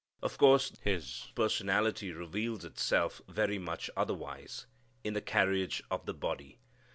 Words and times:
Of 0.23 0.39
course 0.39 0.73
his 0.81 1.31
personality 1.35 2.11
reveals 2.11 2.65
itself 2.65 3.21
very 3.27 3.59
much 3.59 3.87
otherwise. 3.95 4.65
In 5.03 5.13
the 5.13 5.21
carriage 5.21 5.83
of 5.91 6.07
the 6.07 6.13
body. 6.15 6.59